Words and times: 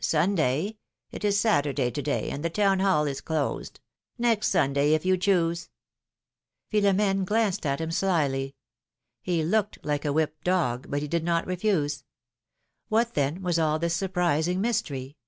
"Sunday? 0.00 0.78
It 1.12 1.24
is 1.24 1.38
Saturday 1.38 1.92
to 1.92 2.02
day, 2.02 2.28
and 2.30 2.44
the 2.44 2.50
Town 2.50 2.80
Hall 2.80 3.06
is 3.06 3.20
closed; 3.20 3.78
next 4.18 4.48
Sunday, 4.48 4.94
if 4.94 5.06
you 5.06 5.16
choose." 5.16 5.70
Philom^ne 6.72 7.24
glanced 7.24 7.64
at 7.64 7.80
him 7.80 7.92
slyly. 7.92 8.56
He 9.22 9.44
looked 9.44 9.78
like 9.84 10.04
a 10.04 10.12
whipped 10.12 10.42
dog, 10.42 10.90
but 10.90 11.02
he 11.02 11.06
did 11.06 11.22
not 11.22 11.46
refuse. 11.46 12.02
What, 12.88 13.14
then, 13.14 13.42
was 13.42 13.60
all 13.60 13.78
this 13.78 13.94
surprising 13.94 14.60
mystery 14.60 15.18